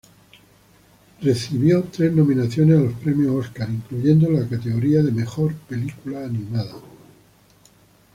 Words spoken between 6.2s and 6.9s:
animada.